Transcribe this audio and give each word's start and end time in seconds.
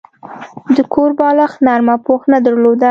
د 0.75 0.77
کور 0.93 1.09
بالښت 1.19 1.57
نرمه 1.65 1.95
پوښ 2.05 2.21
نه 2.31 2.39
درلوده. 2.45 2.79